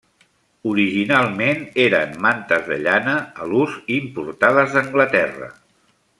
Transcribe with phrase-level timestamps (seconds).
[0.69, 3.13] Originalment eren mantes de llana
[3.45, 5.53] a l'ús importades d'Anglaterra.